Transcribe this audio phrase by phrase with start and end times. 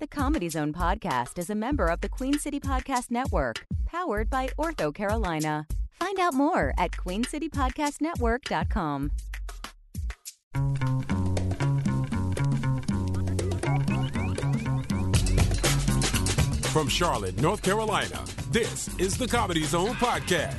[0.00, 4.46] The Comedy Zone podcast is a member of the Queen City Podcast Network, powered by
[4.56, 5.66] Ortho Carolina.
[5.90, 9.10] Find out more at queencitypodcastnetwork.com.
[16.72, 18.22] From Charlotte, North Carolina,
[18.52, 20.54] this is the Comedy Zone Podcast.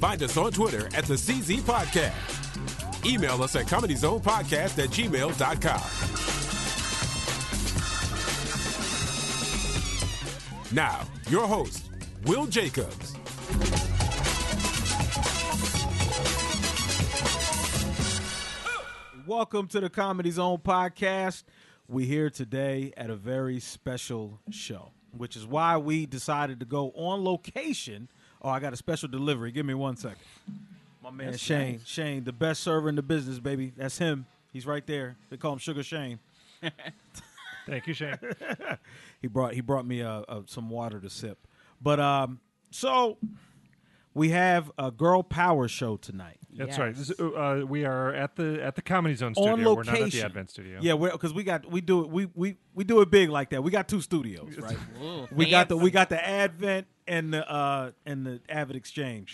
[0.00, 3.04] Find us on Twitter at the CZ Podcast.
[3.04, 6.33] Email us at comedyzonepodcast at gmail.com.
[10.74, 11.88] Now, your host,
[12.24, 13.14] Will Jacobs.
[19.24, 21.44] Welcome to the Comedy Zone podcast.
[21.88, 26.90] We're here today at a very special show, which is why we decided to go
[26.96, 28.08] on location.
[28.42, 29.52] Oh, I got a special delivery.
[29.52, 30.18] Give me one second.
[31.04, 33.72] My man Shane, Shane, the best server in the business, baby.
[33.76, 34.26] That's him.
[34.52, 35.18] He's right there.
[35.30, 36.18] They call him Sugar Shane.
[37.66, 38.18] Thank you, Shane.
[39.20, 41.46] He brought he brought me uh, uh, some water to sip.
[41.80, 42.40] But um,
[42.70, 43.16] so
[44.12, 46.38] we have a girl power show tonight.
[46.52, 46.94] That's right.
[46.94, 49.52] This, uh, we are at the at the Comedy Zone studio.
[49.52, 49.94] on We're location.
[49.94, 50.78] not at the Advent studio.
[50.82, 53.62] Yeah, because we got we do it we, we we do it big like that.
[53.64, 54.76] We got two studios, right?
[55.02, 59.30] Ooh, we got the we got the Advent and the uh and the AvidXchange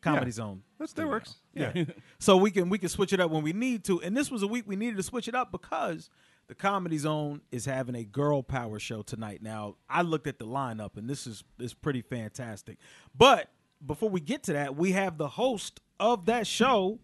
[0.00, 0.32] Comedy Yeah.
[0.32, 0.62] Zone.
[0.78, 1.36] That's, that works.
[1.54, 1.72] Yeah.
[1.74, 1.84] Yeah.
[2.18, 4.00] so we can we can switch it up when we need to.
[4.02, 6.10] And this was a week we needed to switch it up because
[6.48, 9.42] the Comedy Zone is having a girl power show tonight.
[9.42, 12.78] Now, I looked at the lineup and this is is pretty fantastic.
[13.16, 13.50] But
[13.84, 16.98] before we get to that, we have the host of that show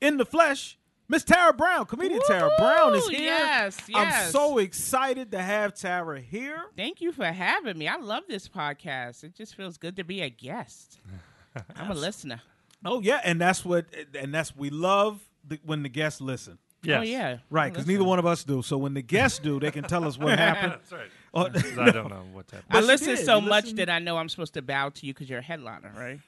[0.00, 1.86] in the flesh, Miss Tera Brown.
[1.86, 3.20] Comedian Tera Brown is here.
[3.20, 4.26] Yes, yes.
[4.26, 6.64] I'm so excited to have Tera here.
[6.76, 7.86] Thank you for having me.
[7.86, 9.22] I love this podcast.
[9.22, 10.98] It just feels good to be a guest.
[11.76, 12.40] I'm a listener.
[12.84, 13.86] Oh yeah, and that's what
[14.18, 16.58] and that's we love the, when the guests listen.
[16.84, 16.98] Oh, yes.
[16.98, 17.94] Oh yeah, Right, oh, because listen.
[17.94, 18.62] neither one of us do.
[18.62, 20.72] So when the guests do, they can tell us what happened.
[20.72, 21.08] That's right.
[21.34, 22.68] Oh, 'Cause I don't know what's happening.
[22.70, 25.30] I But listen so much that I know I'm supposed to bow to you because
[25.30, 26.20] you're a headliner, right?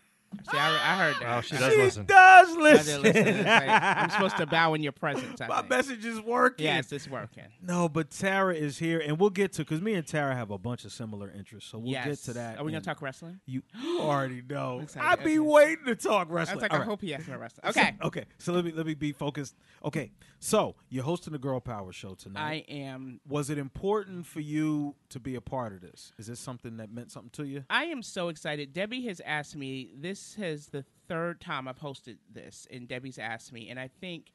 [0.50, 1.38] See, I, I heard that.
[1.38, 2.06] Oh, she does she listen.
[2.06, 3.02] does listen.
[3.02, 5.40] Listen, like, I'm supposed to bow in your presence.
[5.40, 5.70] I My think.
[5.70, 6.66] message is working.
[6.66, 7.44] Yes, it's working.
[7.62, 10.58] No, but Tera is here, and we'll get to because me and Tera have a
[10.58, 12.06] bunch of similar interests, so we'll yes.
[12.06, 12.58] get to that.
[12.58, 13.40] Are we gonna and talk wrestling?
[13.46, 14.80] You, you already know.
[14.80, 15.06] excited.
[15.08, 15.38] I be Okay.
[15.38, 16.56] waiting to talk I wrestling.
[16.56, 16.88] was like, All I right.
[16.88, 17.72] hope he asked me wrestling.
[17.72, 17.94] So- Okay.
[18.02, 18.24] okay.
[18.38, 19.56] So let me let me be focused.
[19.84, 20.12] Okay.
[20.40, 22.66] So you're hosting the Girl Power Show tonight.
[22.68, 23.20] I am.
[23.26, 26.12] Was it important for you to be a part of this?
[26.18, 27.64] Is this something that meant something to you?
[27.70, 28.74] I am so excited.
[28.74, 29.90] Debbie has asked me.
[29.96, 34.32] This is the third time I've hosted this, and Debbie's asked me, and I think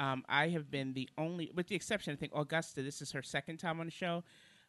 [0.00, 2.82] um, I have been the only, with the exception, I think Augusta.
[2.82, 4.22] This is her second time on the show,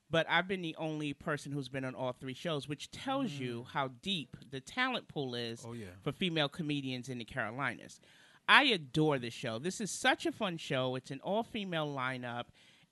[0.09, 3.67] but I've been the only person who's been on all three shows, which tells you
[3.73, 5.87] how deep the talent pool is Oh, yeah.
[6.01, 7.99] for female comedians in the Carolinas.
[8.47, 9.59] I adore this show.
[9.59, 10.95] This is such a fun show.
[10.95, 12.45] It's an all female lineup.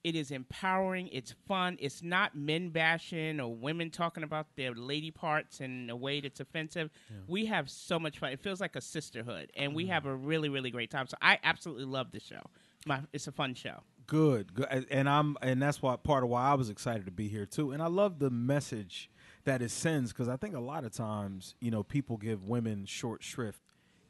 [0.04, 1.08] It is empowering.
[1.12, 1.76] It's fun.
[1.80, 6.40] It's not men bashing or women talking about their lady parts in a way that's
[6.40, 6.90] offensive.
[7.26, 8.32] We have so much fun.
[8.32, 9.88] It feels like a sisterhood, and we mm.
[9.88, 11.06] have a really, really great time.
[11.08, 12.42] So I absolutely love the show.
[12.86, 13.82] My, it's a fun show.
[14.06, 17.28] Good, good, and I'm, and that's why part of why I was excited to be
[17.28, 17.72] here too.
[17.72, 19.10] And I love the message
[19.44, 22.86] that it sends because I think a lot of times, you know, people give women
[22.86, 23.60] short shrift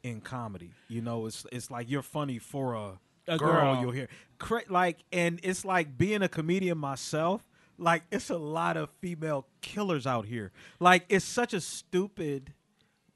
[0.03, 0.71] in comedy.
[0.87, 3.81] You know, it's it's like you're funny for a, A girl, girl.
[3.81, 4.07] you'll hear,
[4.37, 7.45] Cra- like, and it's like being a comedian myself.
[7.77, 10.51] Like, it's a lot of female killers out here.
[10.79, 12.53] Like, it's such a stupid.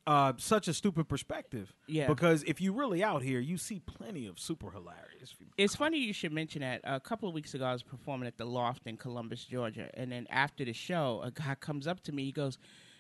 [0.06, 1.73] Uh, such a stupid perspective.
[1.88, 2.07] Yeah.
[2.07, 5.34] Because if you really out here, you see plenty of super hilarious.
[5.57, 6.81] It's funny you should mention that.
[6.84, 10.12] A couple of weeks ago, I was performing at the Loft in Columbus, Georgia, and
[10.12, 12.25] then after the show, a guy comes up to me.
[12.25, 12.57] He goes,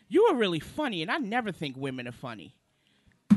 [0.07, 2.55] "You are really funny, and I never think women are funny."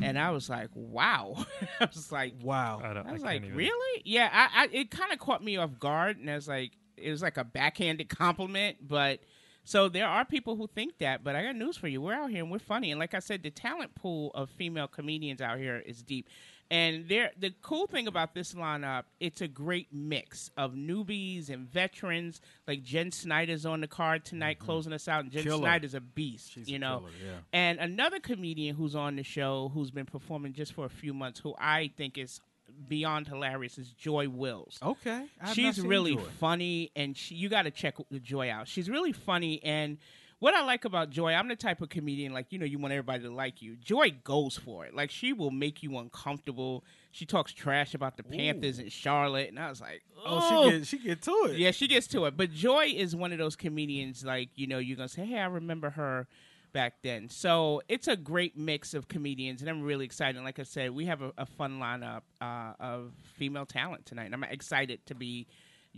[0.03, 1.47] And I was like, "Wow!"
[1.81, 2.81] I was like, Wow.
[2.85, 4.03] I, don't, I was can't like, even- really?
[4.05, 7.11] Yeah, I, I it kind of caught me off guard, and I was like, it
[7.11, 9.21] was like a backhanded compliment, but
[9.67, 11.25] so there are people who think that.
[11.25, 13.19] But I got news for you: we're out here and we're funny, and like I
[13.19, 16.29] said, the talent pool of female comedians out here is deep.
[16.71, 21.69] And there, the cool thing about this lineup, it's a great mix of newbies and
[21.69, 22.41] veterans.
[22.67, 24.67] Like Jenn Snyder's on the card tonight, mm-hmm.
[24.67, 25.59] closing us out, and Jenn Killer.
[25.59, 26.53] Snyder's a beast.
[26.53, 27.39] She's you know, killer, yeah.
[27.53, 31.41] and another comedian who's on the show who's been performing just for a few months,
[31.41, 32.41] who I think is
[32.89, 34.79] beyond hilarious, is Joy Wills.
[34.83, 35.11] Okay.
[35.11, 36.23] I have not She's really Joy.
[36.41, 38.69] funny, and she, you got to check the Joy out.
[38.69, 39.99] She's really funny, and
[40.39, 42.93] what I like about Joy, I'm the type of comedian like you know you want
[42.93, 43.77] everybody to like you.
[43.77, 44.95] Joy goes for it.
[44.95, 46.85] Like she will make you uncomfortable.
[47.13, 50.87] She talks trash about the Panthers and Charlotte, and I was like, Oh, she get
[50.87, 51.57] she get to it.
[51.59, 52.37] yeah, she gets to it.
[52.37, 55.39] But Joy is one of those comedians, like, you know, you're going to say, hey,
[55.39, 56.27] I remember her
[56.73, 57.29] back then.
[57.29, 60.43] So it's a great mix of comedians, and I'm really excited.
[60.43, 64.35] Like I said, we have a, a fun lineup uh, of female talent tonight, and
[64.35, 65.47] I'm excited to be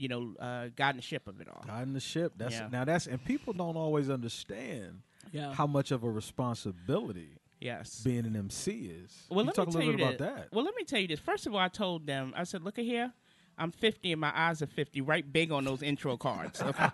[0.00, 1.64] you know, uh, guiding the ship of it all.
[1.66, 2.32] Guiding the ship.
[2.36, 2.68] That's Yeah.
[2.70, 5.00] now that's and people don't always understand
[5.32, 5.52] Yeah.
[5.52, 8.02] how much of a responsibility Yes.
[8.04, 9.26] being an MC is.
[9.28, 10.28] Well, you let talk me a tell little you bit this.
[10.28, 10.52] about that.
[10.54, 11.18] Well, let me tell you this.
[11.18, 13.12] First of all, I told them, I said, look at here.
[13.58, 15.00] I'm 50 and my eyes are 50.
[15.00, 16.62] Write big on those intro cards.
[16.62, 16.88] Okay?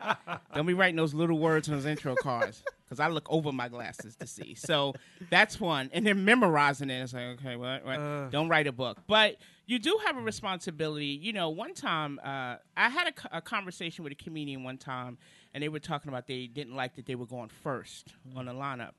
[0.55, 3.69] Don't be writing those little words on those intro cards because I look over my
[3.69, 4.55] glasses to see.
[4.55, 4.95] So
[5.31, 5.91] that's one.
[5.93, 7.03] And then memorizing it.
[7.03, 7.85] It's like, okay, what?
[7.85, 8.31] what?
[8.31, 8.99] Don't write a book.
[9.07, 11.07] But you do have a responsibility.
[11.07, 15.19] You know, one time uh, I had a, a conversation with a comedian one time,
[15.53, 18.53] and they were talking about they didn't like that they were going first on the
[18.53, 18.93] lineup.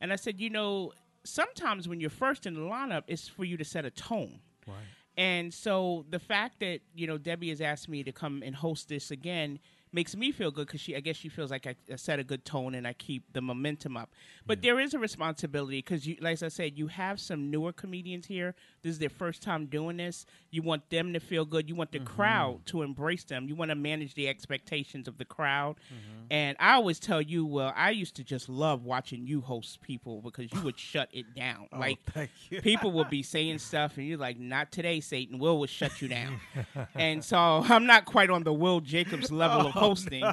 [0.00, 0.92] And I said, you know,
[1.24, 4.40] sometimes when you're first in the lineup, it's for you to set a tone.
[4.66, 4.76] Right.
[5.20, 8.88] And so the fact that you know Debbie has asked me to come and host
[8.88, 9.58] this again
[9.92, 12.24] makes me feel good because she, I guess she feels like I, I set a
[12.24, 14.10] good tone and I keep the momentum up.
[14.46, 18.26] But there is a responsibility because, you, like I said, you have some newer comedians
[18.26, 18.54] here.
[18.82, 20.26] This is their first time doing this.
[20.50, 21.68] You want them to feel good.
[21.68, 22.06] You want the mm-hmm.
[22.06, 23.48] crowd to embrace them.
[23.48, 25.76] You want to manage the expectations of the crowd.
[25.86, 26.26] Mm-hmm.
[26.30, 30.20] And I always tell you, well, I used to just love watching you host people
[30.22, 31.68] because you would shut it down.
[31.72, 32.60] Oh, like thank you.
[32.62, 35.38] people would be saying stuff, and you're like, "Not today, Satan.
[35.38, 36.40] Will will shut you down."
[36.94, 40.24] and so I'm not quite on the Will Jacobs level of hosting.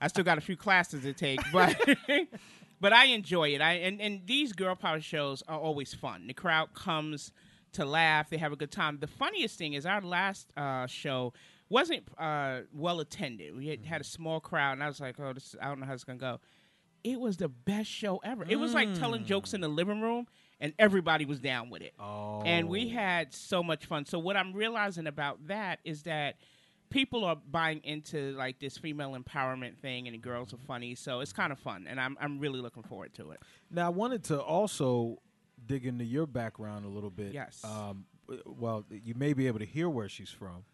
[0.00, 1.76] I still got a few classes to take, but
[2.80, 3.60] but I enjoy it.
[3.60, 6.26] I and and these girl power shows are always fun.
[6.26, 7.32] The crowd comes
[7.72, 8.30] to laugh.
[8.30, 8.98] They have a good time.
[9.00, 11.32] The funniest thing is our last uh, show
[11.68, 13.56] wasn't uh, well attended.
[13.56, 15.86] We had, had a small crowd, and I was like, "Oh, this I don't know
[15.86, 16.40] how it's gonna go."
[17.04, 18.44] It was the best show ever.
[18.48, 20.26] It was like telling jokes in the living room,
[20.60, 21.94] and everybody was down with it.
[21.98, 22.42] Oh.
[22.44, 24.04] And we had so much fun.
[24.04, 26.36] So what I'm realizing about that is that
[26.90, 30.94] people are buying into like this female empowerment thing, and the girls are funny.
[30.94, 33.40] So it's kind of fun, and I'm I'm really looking forward to it.
[33.70, 35.18] Now, I wanted to also
[35.66, 37.32] dig into your background a little bit.
[37.32, 37.62] Yes.
[37.64, 38.04] Um,
[38.46, 40.64] well, you may be able to hear where she's from.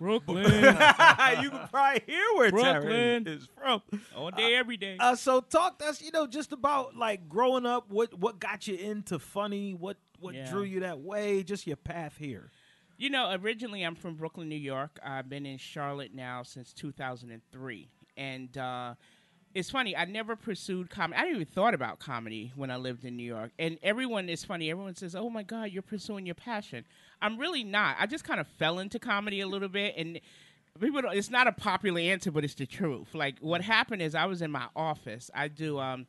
[0.00, 3.28] Brooklyn, you can probably hear where Tera Brooklyn.
[3.28, 3.80] is from.
[4.16, 4.96] all day, every day.
[4.98, 7.90] Uh, so talk to us, you know, just about like growing up.
[7.90, 9.72] What what got you into funny?
[9.72, 10.50] What what Yeah.
[10.50, 11.42] drew you that way?
[11.44, 12.50] Just your path here.
[12.96, 15.00] You know, originally I'm from Brooklyn, New York.
[15.04, 17.88] I've been in Charlotte now since 2003.
[18.16, 18.94] And uh,
[19.52, 21.18] it's funny, I never pursued comedy.
[21.20, 23.50] I didn't even thought about comedy when I lived in New York.
[23.58, 24.70] And everyone is funny.
[24.70, 26.84] Everyone says, oh my God, you're pursuing your passion.
[27.20, 27.96] I'm really not.
[27.98, 29.96] I just kind of fell into comedy a little bit.
[29.96, 30.20] And
[30.80, 33.12] people don't, it's not a popular answer, but it's the truth.
[33.12, 35.30] Like, what happened is I was in my office.
[35.34, 35.78] I do.
[35.78, 36.06] Um,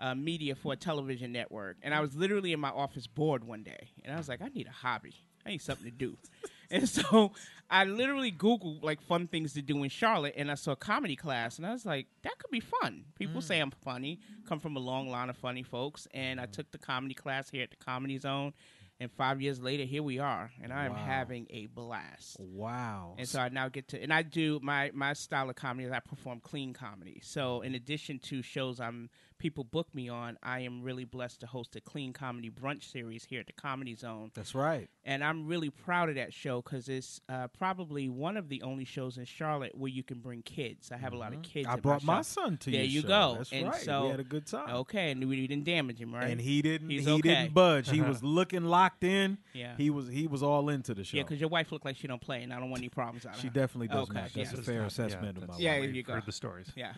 [0.00, 3.62] uh, media for a television network, and I was literally in my office bored one
[3.62, 5.14] day, and I was like, I need a hobby.
[5.46, 6.16] I need something to do.
[6.70, 7.30] And so
[7.70, 11.14] I literally Googled like fun things to do in Charlotte, and I saw a comedy
[11.14, 13.04] class, and I was like, that could be fun.
[13.16, 14.18] People say I'm funny,
[14.48, 17.62] come from a long line of funny folks, and I took the comedy class here
[17.62, 18.54] at the Comedy Zone,
[18.98, 21.04] and five years later, here we are, and I am Wow.
[21.04, 22.40] having a blast.
[22.40, 23.14] Wow.
[23.18, 25.92] And so I now get to, and I do my my style of comedy is
[25.92, 27.20] I perform clean comedy.
[27.22, 31.46] So in addition to shows I'm people book me on, I am really blessed to
[31.46, 34.88] host a clean comedy brunch series here at the Comedy Zone, That's right.
[35.04, 38.84] and I'm really proud of that show because it's uh, probably one of the only
[38.84, 40.90] shows in Charlotte where you can bring kids.
[40.92, 41.66] I have a lot of kids.
[41.66, 41.76] Mm-hmm.
[41.78, 42.22] I brought my show.
[42.22, 43.08] son to There your you show.
[43.08, 43.34] go.
[43.38, 43.80] That's And right.
[43.82, 44.70] so- we had a good time.
[44.76, 46.30] Okay, and we didn't damage him, right?
[46.30, 46.90] And he didn't.
[46.90, 47.20] He's he okay.
[47.22, 47.90] didn't budge.
[47.90, 49.38] He was looking locked in.
[49.52, 49.74] Yeah.
[49.76, 50.08] He was.
[50.08, 51.16] He was all into the show.
[51.16, 53.26] yeah, because your wife looked like she don't play, and I don't want any problems
[53.26, 53.52] out of she her.
[53.52, 54.32] definitely does Okay, not.
[54.34, 54.58] That's yeah.
[54.58, 55.80] a fair not- assessment of my that's- Yeah, wife.
[55.80, 56.14] there you we've go.
[56.14, 56.72] Heard the stories.
[56.76, 56.92] Yeah.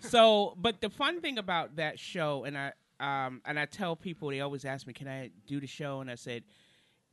[0.00, 4.30] So, but the fun thing about that show, and I um, and I tell people,
[4.30, 6.44] they always ask me, "Can I do the show?" And I said,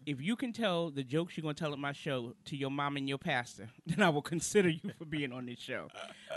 [0.05, 2.71] "If you can tell the jokes you're going to tell at my show to your
[2.71, 5.89] mom and your pastor, then I will consider you for being on this show."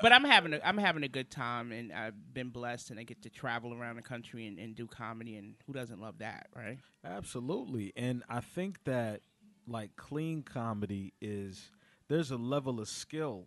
[0.03, 3.05] But I'm having a, I'm having a good time, and I've been blessed, and I
[3.05, 6.49] get to travel around the country and, and do comedy, and who doesn't love that,
[6.55, 6.79] right?
[7.05, 7.93] Absolutely.
[7.97, 9.21] And I think that
[9.69, 11.71] like clean comedy is
[12.09, 13.47] there's a level of skill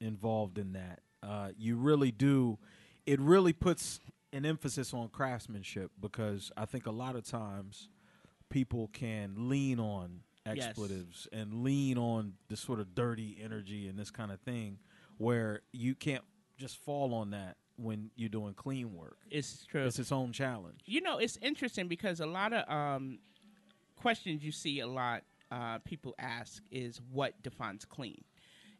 [0.00, 1.00] involved in that.
[1.24, 2.58] Uh, you really do
[3.06, 4.00] it really puts
[4.32, 7.88] an emphasis on craftsmanship because I think a lot of times
[8.50, 10.66] people can lean on Yes.
[10.66, 14.78] expletives and lean on the sort of dirty energy and this kind of thing
[15.16, 16.22] where you can't
[16.58, 19.16] just fall on that when you're doing clean work.
[19.30, 19.86] It's true.
[19.86, 20.80] It's its own challenge.
[20.84, 23.20] You know, it's interesting because a lot of um,
[23.96, 28.22] questions you see a lot uh, people ask is what defines clean.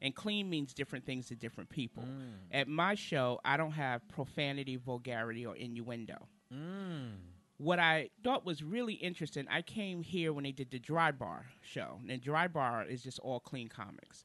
[0.02, 2.02] And clean means different things to different people.
[2.02, 2.32] Mm.
[2.52, 6.28] At my show, I don't have profanity, vulgarity, or innuendo.
[6.52, 7.12] Mm.
[7.58, 11.46] What I thought was really interesting, I came here when they did the Dry Bar
[11.62, 12.00] show.
[12.08, 14.24] And Dry Bar is just all clean comics.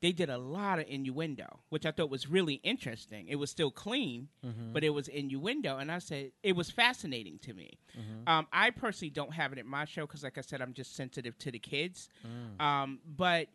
[0.00, 3.28] They did a lot of innuendo, which I thought was really interesting.
[3.28, 4.72] It was still clean, mm-hmm.
[4.72, 5.76] but it was innuendo.
[5.76, 7.78] And I said, it was fascinating to me.
[7.98, 8.26] Mm-hmm.
[8.26, 10.96] Um, I personally don't have it at my show because, like I said, I'm just
[10.96, 12.08] sensitive to the kids.
[12.26, 12.64] Mm.
[12.64, 13.48] Um, but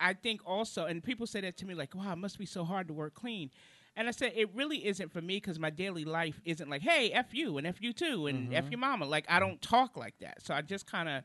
[0.00, 2.64] I think also, and people say that to me like, "Wow, it must be so
[2.64, 3.50] hard to work clean."
[3.96, 7.10] And I said, it really isn't for me because my daily life isn't like, hey,
[7.12, 9.04] F you and F you too and F your mama.
[9.04, 10.42] Like, I don't talk like that.
[10.42, 11.24] So I just kind of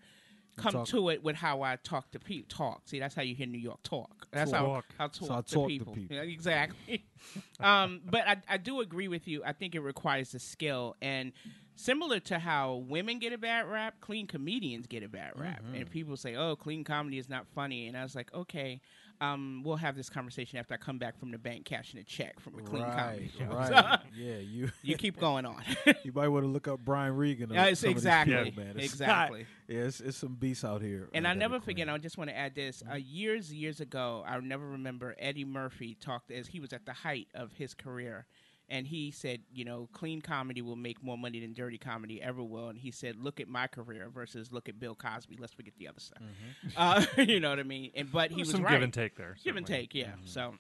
[0.58, 2.50] come talk- to it with how I talk to people.
[2.50, 2.82] Talk.
[2.88, 4.27] See, that's how you hear New York talk.
[4.32, 4.86] That's Talk.
[4.98, 5.94] how, how talk, So I to, talk to people.
[5.94, 6.15] people.
[6.15, 7.05] Yeah, exactly.
[7.60, 9.44] um, but I, I do agree with you.
[9.46, 10.96] I think it requires a skill.
[11.01, 11.34] And
[11.75, 15.63] similar to how women get a bad rap, clean comedians get a bad rap.
[15.63, 15.75] Mm-hmm.
[15.75, 17.88] And people say, oh, clean comedy is not funny.
[17.88, 18.82] And I was like, okay.
[19.22, 22.38] Um, we'll have this conversation after I come back from the bank cashing a check
[22.41, 23.46] from a clean comedy show.
[23.46, 24.00] right.
[24.15, 25.63] yeah, you you keep going on.
[26.03, 27.50] you might want to look up Brian Regan.
[27.50, 28.74] or Yeah, it's some of these exactly, people, man.
[28.75, 29.39] It's exactly.
[29.39, 31.08] not- yeah, it's, it's some beasts out here.
[31.13, 31.88] And uh, I never forget.
[31.88, 32.84] I just want to add this.
[32.91, 36.94] Uh, years, years ago, I never remember Eddie Murphy talked as he was at the
[36.94, 38.25] height of his career,
[38.69, 42.41] and he said, you know, clean comedy will make more money than dirty comedy ever
[42.43, 42.69] will.
[42.69, 45.38] And he said, look at my career versus look at Bill Cosby.
[45.39, 46.22] Let's forget the other stuff.
[46.75, 47.91] Uh, you know what I mean?
[47.95, 48.72] And but he There's was some right.
[48.72, 49.36] give and take there.
[49.43, 50.13] Give and take, yeah.
[50.25, 50.55] So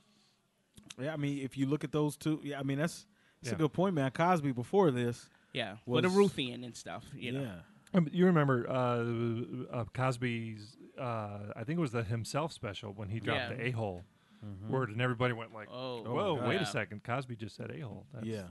[0.99, 3.05] Yeah, I mean, if you look at those two, yeah, I mean that's
[3.41, 4.09] that's a good point, man.
[4.11, 7.05] Cosby before this, yeah, Was- with a Ruthian and stuff.
[7.15, 7.41] You know.
[7.41, 7.55] yeah,
[7.93, 10.77] Um, you remember uh, uh, Cosby's?
[10.97, 13.55] Uh, I think it was the himself special when he dropped Yeah.
[13.57, 14.03] the a hole
[14.45, 14.71] Mm-hmm.
[14.71, 16.47] word, and everybody went like, Oh, "Whoa, God.
[16.47, 16.65] wait a Yeah.
[16.65, 17.03] second!
[17.03, 18.43] Cosby just said a hole." Yeah.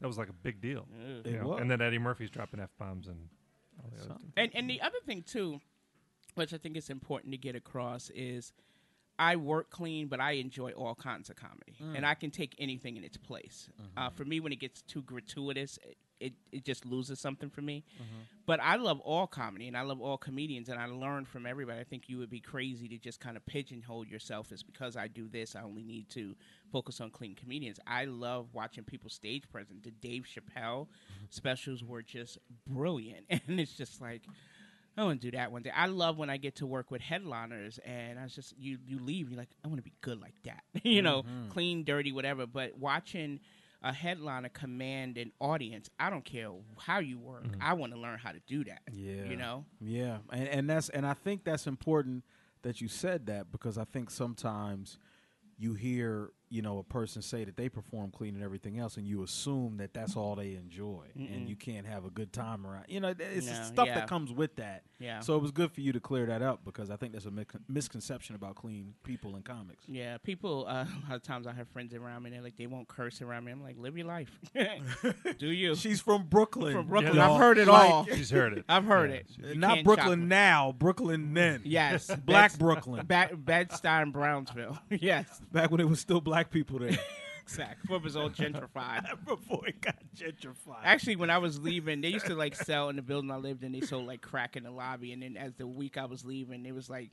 [0.00, 0.88] that was like a big deal.
[0.92, 1.26] Ugh.
[1.26, 1.48] It you know?
[1.48, 1.60] was.
[1.60, 3.28] And then Eddie Murphy's dropping f bombs and.
[3.78, 4.32] All the other Something.
[4.34, 4.34] things.
[4.36, 5.60] And and the other thing too,
[6.34, 8.52] which I think is important to get across is
[9.18, 12.04] I work clean, but I enjoy all kinds of comedy, and mm.
[12.04, 13.68] I can take anything in its place.
[13.80, 13.98] Mm-hmm.
[13.98, 15.78] Uh, for me, when it gets too gratuitous,
[16.22, 17.84] it, it, just loses something for me.
[17.96, 18.22] Mm-hmm.
[18.46, 21.80] But I love all comedy, and I love all comedians, and I learn from everybody.
[21.80, 25.08] I think you would be crazy to just kind of pigeonhole yourself as because I
[25.08, 26.34] do this, I only need to
[26.70, 27.80] focus on clean comedians.
[27.86, 29.82] I love watching people stage present.
[29.82, 31.26] The Dave Chappelle mm-hmm.
[31.30, 34.22] specials were just brilliant, and it's just like.
[34.94, 35.70] I want to do that one day.
[35.74, 38.98] I love when I get to work with headliners, and I was just you you
[38.98, 41.48] leave, you're like, I want to be good like that, you know, mm-hmm.
[41.48, 42.46] clean, dirty, whatever.
[42.46, 43.40] But watching
[43.82, 47.44] a headliner command an audience, I don't care how you work.
[47.44, 47.62] Mm-hmm.
[47.62, 48.82] I want to learn how to do that.
[48.92, 49.64] yeah, you know.
[49.80, 52.24] yeah, and and that's and I think that's important
[52.62, 54.98] that you said that because I think sometimes
[55.58, 59.06] you hear you know a person say that they perform clean and everything else, and
[59.06, 62.84] you assume that that's all they enjoy, and you can't have a good time around.
[62.88, 63.94] You know, it's No, stuff yeah.
[63.94, 64.82] that comes with that.
[65.00, 65.20] Yeah.
[65.20, 67.30] So it was good for you to clear that up because I think there's a
[67.30, 69.82] mis- misconception about clean people in comics.
[69.88, 70.66] Yeah, people.
[70.68, 72.28] Uh, a lot of times I have friends around me.
[72.28, 73.52] and They're like, they won't curse around me.
[73.52, 74.30] I'm like, live your life.
[75.38, 75.74] do you?
[75.74, 76.72] She's from Brooklyn.
[76.74, 77.16] from Brooklyn.
[77.16, 78.04] Yeah, I've heard it like- all.
[78.06, 78.64] She's heard it.
[78.68, 79.26] I've heard Yeah, it.
[79.38, 81.62] You Not Brooklyn now, Brooklyn then.
[81.64, 83.06] Yes, Black Brooklyn.
[83.06, 84.78] Ba- Bed-Stuy, Brownsville.
[84.90, 86.98] yes, Back when it was still black people there.
[87.42, 87.78] exactly.
[87.82, 89.04] Before it was all gentrified.
[89.26, 90.82] Before it got gentrified.
[90.84, 93.64] Actually, when I was leaving, they used to like sell in the building I lived
[93.64, 93.72] in.
[93.72, 96.64] They sold like crack in the lobby, and then as the week I was leaving,
[96.66, 97.10] it was like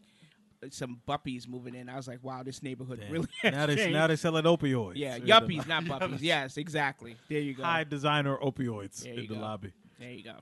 [0.72, 1.90] some buppies moving in.
[1.90, 3.12] I was like, wow, this neighborhood Damn.
[3.12, 3.94] really has now they changed.
[3.94, 4.94] now they selling opioids.
[4.96, 6.22] yeah, yuppies, not puppies.
[6.22, 7.16] Yes, exactly.
[7.30, 7.64] There you go.
[7.64, 9.74] High designer opioids in you the lobby.
[10.00, 10.36] There you go.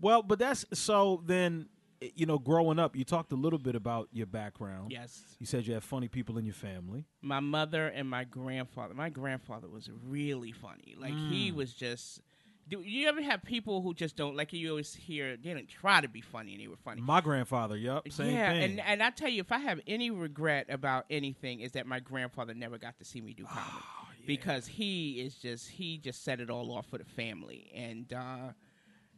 [0.00, 1.66] Well, but that's so then
[2.14, 4.90] you know, growing up, you talked a little bit about your background.
[4.92, 5.22] Yes.
[5.38, 7.06] You said you have funny people in your family.
[7.22, 8.94] my mother and my grandfather.
[8.94, 10.94] My grandfather was really funny.
[10.98, 11.54] Like he Mm.
[11.56, 12.20] was just.
[12.66, 16.00] Do you ever have people who just don't like you always hear they didn't try
[16.00, 17.02] to be funny and they were funny?
[17.02, 18.62] My grandfather, yep, same yeah, thing.
[18.62, 22.00] and and I tell you, if I have any regret about anything, is that my
[22.00, 26.24] grandfather never got to see me do comedy Oh, because he is just he just
[26.24, 28.52] set it all off for the family, and uh,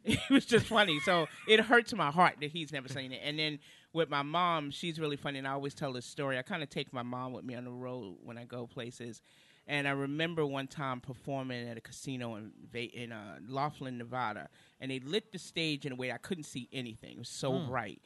[0.12, 1.00] it was just funny.
[1.00, 3.20] So it hurts my heart that he's never seen it.
[3.24, 3.58] And then
[3.92, 6.38] with my mom, she's really funny, and I always tell this story.
[6.38, 9.20] I kind of take my mom with me on the road when I go places.
[9.66, 14.48] And I remember one time performing at a casino in in uh, Laughlin, Nevada,
[14.80, 17.12] and they lit the stage in a way I couldn't see anything.
[17.12, 18.00] It was so bright,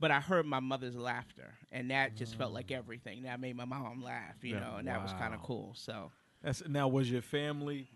[0.00, 3.24] but I heard my mother's laughter, and that just felt like everything.
[3.24, 5.74] That made my mom laugh, you Yeah, know, and that was kind of cool.
[5.76, 6.10] So
[6.42, 7.88] That's, now, was your family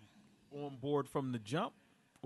[0.53, 1.73] on board from the jump,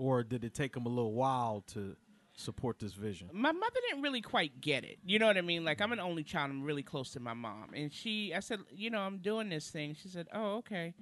[0.01, 1.95] or did it take them a little while to
[2.33, 3.29] support this vision?
[3.31, 4.97] my mother didn't really quite get it.
[5.05, 5.63] You know what I mean?
[5.63, 6.49] Like I'm an only child.
[6.49, 8.33] I'm really close to my mom, and she.
[8.33, 9.95] I said, you know, I'm doing this thing.
[10.01, 10.95] She said, oh, okay.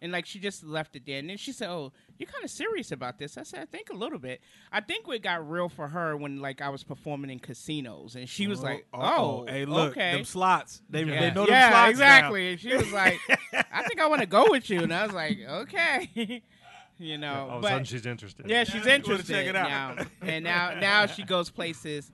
[0.00, 2.50] And like she just left it there, and then she said, "Oh, you're kind of
[2.50, 4.42] serious about this." I said, "I think a little bit.
[4.70, 8.28] I think it got real for her when like I was performing in casinos, and
[8.28, 9.00] she was like, uh-oh.
[9.02, 10.82] "Oh, hey, look, okay." them slots.
[10.90, 12.50] They, yeah, they know yeah, them slots exactly.
[12.50, 13.18] And she was like,
[13.54, 16.42] "I think I want to go with you," and I was like, "Okay."
[16.98, 18.46] you know, All of a but sudden, she's interested.
[18.48, 19.96] yeah, she's interested check it out.
[19.96, 22.10] now, and now now she goes places.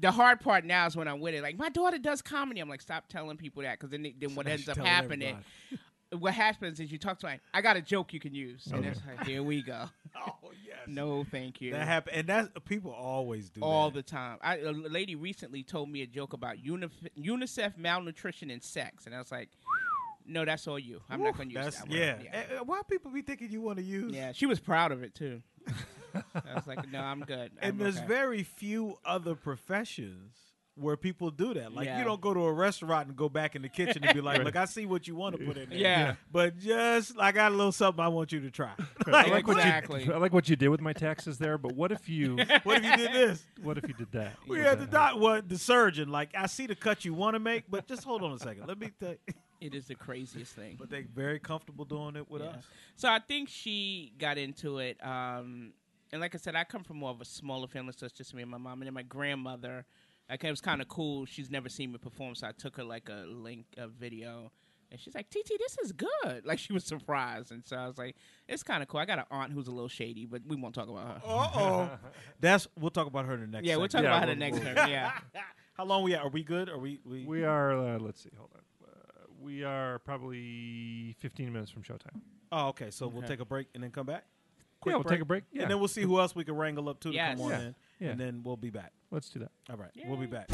[0.00, 1.42] The hard part now is when I'm with it.
[1.42, 2.60] Like my daughter does comedy.
[2.60, 4.90] I'm like, stop telling people that because then, they- then what now ends up telling
[4.90, 5.36] happening.
[6.18, 7.40] what happens is you talk to me.
[7.52, 9.84] I got a joke you can use, and it's like, here we go.
[10.16, 10.76] Oh yes.
[10.86, 11.72] No, thank you.
[11.72, 14.06] That happen, and that's people always do all that.
[14.06, 14.38] the time.
[14.42, 19.14] I, a lady recently told me a joke about UNIF- UNICEF malnutrition and sex, and
[19.14, 19.48] I was like,
[20.26, 21.00] "No, that's all you.
[21.10, 22.16] I'm not going to use That's that one." yeah.
[22.22, 22.30] yeah.
[22.32, 24.12] Eh, eh, Why people be thinking you want to use?
[24.12, 25.42] Yeah, she was proud of it too.
[26.14, 30.36] I was like, "No, I'm good." And I'm there's okay." very few other professions
[30.76, 31.72] where people do that.
[31.72, 31.98] Like Yeah.
[31.98, 34.42] you don't go to a restaurant and go back in the kitchen and be like,
[34.42, 36.14] "Look, I see what you want to put in there." Yeah.
[36.32, 38.72] But just I got a little something I want you to try.
[39.06, 40.04] I like, like what Exactly.
[40.04, 42.78] you I like what you did with my taxes there, but what if you what
[42.78, 43.44] if you did this?
[43.62, 44.34] what if you did that?
[44.48, 46.08] We Would had the that doc, what the surgeon.
[46.10, 48.66] Like I see the cut you want to make, but just hold on a second.
[48.66, 48.90] Let me.
[48.98, 49.14] Tell
[49.60, 50.76] It is the craziest thing.
[50.78, 52.48] but they're very comfortable doing it with Yeah.
[52.48, 52.64] us.
[52.96, 55.02] So I think she got into it.
[55.04, 55.72] Um,
[56.12, 58.34] and like I said, I come from more of a smaller family, so it's just
[58.34, 58.80] me and my mom.
[58.82, 59.86] And then my grandmother,
[60.28, 61.24] like it was kind of cool.
[61.24, 64.52] She's never seen me perform, so I took her like a link, a video.
[64.90, 66.10] And she's like, TT, this is good.
[66.44, 67.50] Like she was surprised.
[67.50, 69.00] And so I was like, it's kind of cool.
[69.00, 71.22] I got an aunt who's a little shady, but we won't talk about her.
[71.26, 71.90] Uh oh.
[72.40, 73.66] That's we'll talk about her in the next.
[73.66, 74.02] yeah, we'll talk.
[74.02, 75.12] Yeah, about her the next we'll- Yeah.
[75.74, 76.20] How long we at?
[76.22, 76.68] Are we good?
[76.68, 77.00] Are we?
[77.04, 77.72] We, We are.
[77.76, 78.30] Uh, let's see.
[78.38, 78.60] Hold on.
[79.44, 82.20] We are probably 15 minutes from showtime.
[82.50, 82.90] oh, okay.
[82.90, 83.28] So we'll Okay.
[83.34, 84.24] take a break and then come back.
[84.86, 85.44] yeah, we'll take a break.
[85.52, 87.36] Yeah, And then we'll see who else we can wrangle up to to Yes.
[87.36, 87.60] come on Yeah.
[87.66, 87.74] in.
[88.00, 88.10] Yeah.
[88.12, 88.92] And then we'll be back.
[89.10, 89.50] let's do that.
[89.70, 89.90] All right.
[90.06, 90.48] We'll be back.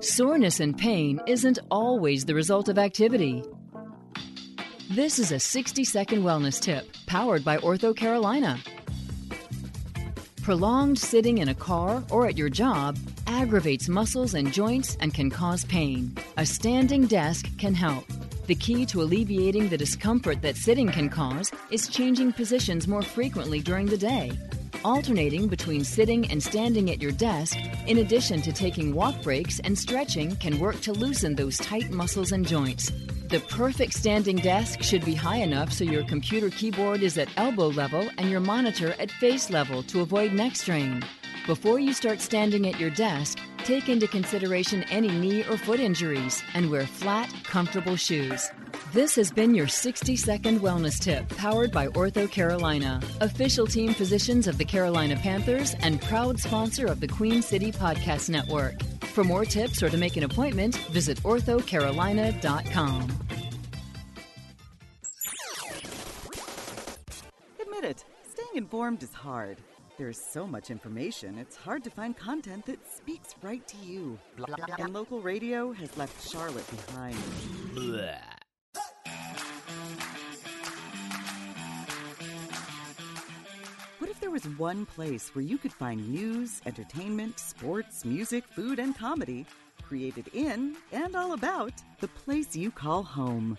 [0.00, 3.42] Soreness and pain isn't always the result of activity.
[4.90, 8.58] This is a 60 second wellness tip powered by Ortho Carolina.
[10.48, 15.28] Prolonged sitting in a car or at your job aggravates muscles and joints and can
[15.28, 16.16] cause pain.
[16.38, 18.06] A standing desk can help.
[18.46, 23.60] The key to alleviating the discomfort that sitting can cause is changing positions more frequently
[23.60, 24.32] during the day.
[24.86, 29.78] Alternating between sitting and standing at your desk, in addition to taking walk breaks and
[29.78, 32.90] stretching, can work to loosen those tight muscles and joints.
[33.28, 37.68] The perfect standing desk should be high enough so your computer keyboard is at elbow
[37.68, 41.04] level and your monitor at face level to avoid neck strain.
[41.46, 46.42] Before you start standing at your desk, take into consideration any knee or foot injuries
[46.54, 48.50] and wear flat, comfortable shoes.
[48.94, 54.46] This has been your 60 second wellness tip powered by Ortho Carolina, official team physicians
[54.46, 58.82] of the Carolina Panthers and proud sponsor of the Queen City Podcast Network.
[59.12, 63.02] For more tips or to make an appointment, visit orthocarolina.com.
[67.60, 69.58] Admit it, staying informed is hard.
[69.98, 74.16] There's so much information, it's hard to find content that speaks right to you.
[74.78, 77.16] And local radio has left Charlotte behind.
[83.98, 88.78] What if there was one place where you could find news, entertainment, sports, music, food,
[88.78, 89.46] and comedy
[89.82, 93.58] created in and all about the place you call home?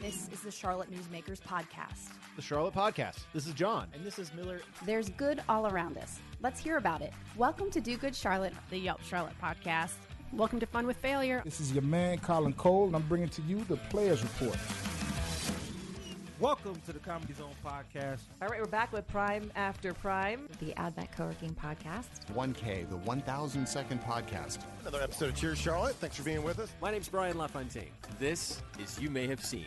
[0.00, 2.10] This is the Charlotte Newsmakers podcast.
[2.36, 3.20] the Charlotte Podcast.
[3.34, 3.88] This is John.
[3.92, 4.60] And this is Miller.
[4.84, 6.20] There's good all around us.
[6.40, 7.12] Let's hear about it.
[7.36, 9.94] Welcome to Do Good Charlotte, the Yelp Charlotte podcast.
[10.32, 11.42] Welcome to Fun with Failure.
[11.44, 14.56] This is your man, Colin Cole, and I'm bringing to you the Players Report.
[16.38, 18.20] Welcome to the Comedy Zone podcast.
[18.40, 20.48] All right, we're back with Prime After Prime.
[20.60, 22.06] The Advent Co-working Podcast.
[22.32, 24.58] 1K, the 1000 second podcast.
[24.82, 25.96] Another episode of Cheers Charlotte.
[25.96, 26.70] Thanks for being with us.
[26.80, 27.90] My name's Brian LaFontaine.
[28.20, 29.66] This is You May Have Seen.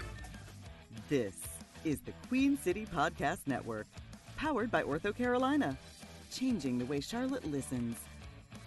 [1.10, 1.36] This
[1.84, 3.88] is the Queen City Podcast Network,
[4.38, 5.78] powered by Ortho Carolina,
[6.32, 7.98] changing the way Charlotte listens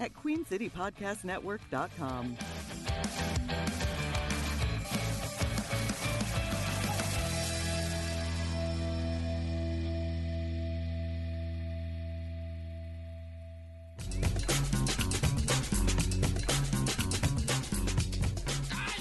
[0.00, 2.36] at queencitypodcastnetwork.com.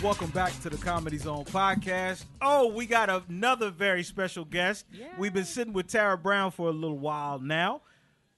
[0.04, 2.26] Welcome back to the Comedy Zone podcast.
[2.42, 4.86] Oh, we got another very special guest.
[5.18, 7.84] We've been sitting with Tera Brown for a little while now.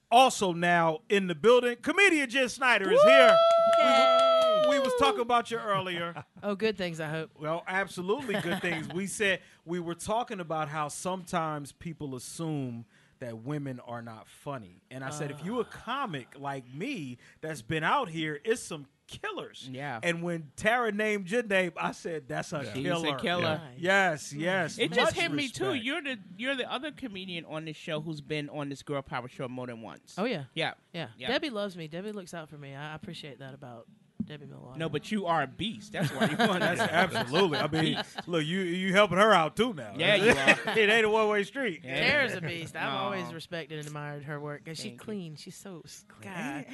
[0.08, 3.36] Also now in the building, comedian Jenn Snyder is here.
[3.80, 6.24] We, we was talking about you earlier.
[6.42, 7.30] Oh, good things, I hope.
[7.36, 8.86] Well, absolutely good things.
[8.94, 12.84] We said we were talking about how sometimes people assume
[13.18, 14.82] that women are not funny.
[14.92, 15.64] And I said, if you a ah.
[15.84, 19.68] comic like me that's been out here, it's some killers.
[19.70, 20.00] Yeah.
[20.02, 23.16] And when Tera named your name, I said, that's a She's killer.
[23.16, 23.60] a killer.
[23.76, 24.78] Yes, yes.
[24.78, 25.74] It just Much hit me too.
[25.74, 29.28] You're the you're the other comedian on this show who's been on this girl power
[29.28, 30.14] show more than once.
[30.18, 30.44] Oh, yeah.
[30.54, 30.74] Yeah.
[30.92, 31.08] Yeah.
[31.18, 31.28] Yeah.
[31.28, 31.88] Debbie loves me.
[31.88, 32.74] Debbie looks out for me.
[32.74, 33.86] I I appreciate that about
[34.26, 34.76] Debbie Millwater.
[34.76, 35.92] No, but you are a beast.
[35.92, 37.58] That's why you want That's absolutely.
[37.58, 38.18] I mean, Beast.
[38.28, 39.92] look, you you helping her out too now.
[39.96, 40.76] Yeah, you are.
[40.78, 41.82] it ain't a one way street.
[41.84, 42.00] Yeah.
[42.08, 42.74] Tera's a beast.
[42.76, 43.04] I've Aw.
[43.04, 44.64] always respected and admired her work.
[44.64, 44.98] 'cause she Thank you.
[45.04, 45.36] clean.
[45.36, 45.82] She's so
[46.22, 46.64] God.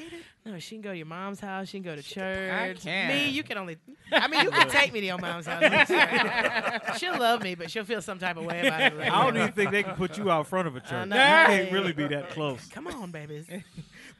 [0.45, 1.69] No, she can go to your mom's house.
[1.69, 2.81] She can go to church.
[2.83, 3.09] can.
[3.09, 3.77] Me, you can only.
[4.13, 6.99] I mean, you can take me to your mom's house.
[6.99, 9.01] she'll love me, but she'll feel some type of way about it.
[9.01, 10.93] I don't even think they can put you out front of a church.
[10.93, 11.17] You know.
[11.17, 12.67] can't really be that close.
[12.69, 13.47] Come on, babies.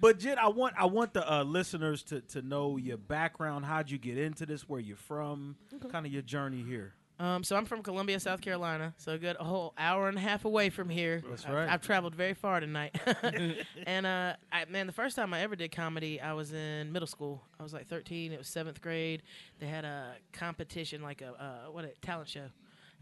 [0.03, 3.65] But Jenn, I want I want the uh, listeners to to know your background.
[3.65, 4.69] How'd you get into this?
[4.69, 5.55] Where you're from?
[5.91, 6.95] Kind of your journey here.
[7.21, 8.95] Um, so I'm from Columbia, South Carolina.
[8.97, 11.23] So a good a whole hour and a half away from here.
[11.29, 11.69] That's I've- right.
[11.69, 12.99] I've, traveled very far tonight.
[13.87, 17.07] and uh, I, man, the first time I ever did comedy, I was in middle
[17.07, 17.41] school.
[17.61, 18.33] I was like 13.
[18.33, 19.23] It was seventh grade.
[19.61, 22.47] They had a competition, like a uh, what a talent show.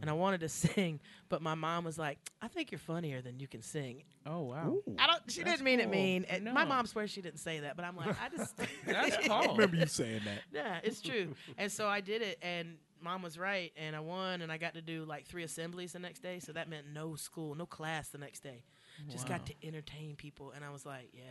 [0.00, 3.38] And I wanted to sing, but my mom was like, "I think you're funnier than
[3.40, 4.78] you can sing." Oh wow.
[4.98, 5.22] I don't.
[5.30, 5.92] She didn't mean it cool.
[5.92, 6.24] mean.
[6.28, 8.56] And My mom swears she didn't say that, but I'm like, I just.
[8.86, 9.32] That's cool.
[9.32, 10.40] I remember you saying that.
[10.52, 11.34] Yeah, it's true.
[11.58, 14.74] and so I did it, and mom was right, and I won, and I got
[14.74, 16.38] to do like three assemblies the next day.
[16.38, 18.64] So that meant no school, no class the next day.
[19.08, 21.22] Just got to entertain people, and I was like, yeah,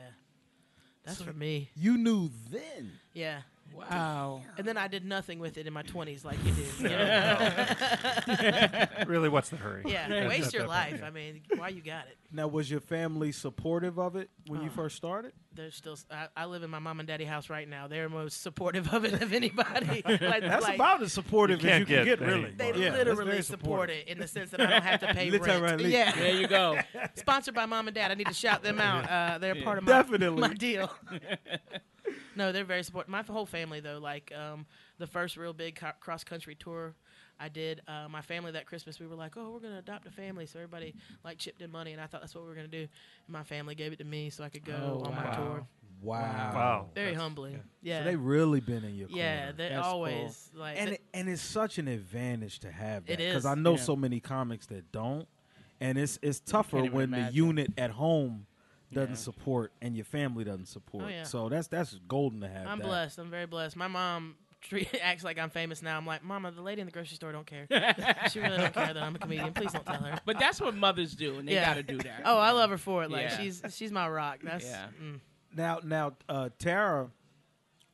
[1.03, 1.69] that's for me.
[1.75, 2.93] You knew then.
[3.13, 3.41] Yeah.
[3.73, 4.41] Wow.
[4.58, 6.79] And then I did nothing with it in my 20s like you did.
[6.79, 8.86] You know?
[9.08, 9.84] really, what's the hurry?
[9.86, 10.97] yeah, At waste that your point, life.
[10.99, 11.08] yeah.
[11.08, 12.17] I mean, why you got it?
[12.32, 15.32] Now, was your family supportive of it when you Uh, first started?
[15.55, 15.97] They're still.
[16.12, 17.88] I, I live in my mom and daddy house right now.
[17.88, 20.03] They're most supportive of it of anybody.
[20.08, 22.51] like, That's like, about as supportive You as you can't can get, get really.
[22.51, 22.67] They.
[22.75, 23.95] Yeah, literally very support supportive.
[23.97, 25.41] it in the sense that I don't have to pay rent.
[25.43, 25.91] Literally.
[25.91, 26.77] Yeah, There you go.
[27.15, 28.12] Sponsored by mom and dad.
[28.12, 29.10] I need to shout them out.
[29.10, 29.63] Uh, they're Yeah.
[29.63, 30.41] part of my, Definitely.
[30.41, 30.91] my deal.
[32.39, 33.10] No, they're very supportive.
[33.10, 34.65] My whole family, though, like um,
[34.97, 36.95] the first real big co- cross country tour
[37.41, 40.06] I did, uh, my family that Christmas, we were like, oh, we're going to adopt
[40.08, 40.45] a family.
[40.45, 42.78] So everybody like chipped in money, and I thought that's what we were going to
[42.78, 42.82] do.
[43.28, 45.67] And my family gave it to me so I could go Oh, on my tour.
[46.02, 46.21] Wow.
[46.54, 46.89] Wow.
[46.95, 47.60] Very That's- humbling.
[47.82, 47.99] Yeah.
[47.99, 49.21] So they really been in your corner.
[49.23, 53.06] yeah, they That's always like and th- it, and it's such an advantage to have
[53.06, 53.45] that It because.
[53.45, 53.82] I know Yeah.
[53.84, 55.28] so many comics that don't,
[55.82, 58.45] and it's it's tougher even when the unit at home
[58.93, 59.15] doesn't Yeah.
[59.15, 61.06] support and your family doesn't support.
[61.06, 61.23] Oh, yeah.
[61.23, 62.67] So that's that's golden to have.
[62.67, 62.88] I'm that.
[62.88, 63.19] blessed.
[63.19, 63.75] I'm very blessed.
[63.75, 65.97] My mom treat, acts like I'm famous now.
[65.97, 67.65] I'm like, Mama, the lady in the grocery store don't care.
[68.32, 69.54] she really don't care that I'm a comedian.
[69.54, 70.19] Please don't tell her.
[70.25, 71.65] But that's what mothers do, and they Yeah.
[71.65, 72.21] got to do that.
[72.25, 73.12] Oh, I love her for it.
[73.12, 73.38] Like Yeah.
[73.38, 74.39] she's she's my rock.
[74.43, 74.88] That's Yeah.
[75.02, 75.19] mm.
[75.56, 77.10] Now now uh, Tera